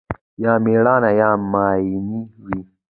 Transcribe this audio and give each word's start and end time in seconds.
یا 0.43 0.53
مېړونه 0.63 1.09
یا 1.21 1.29
ماينې 1.51 2.19
وي 2.45 2.59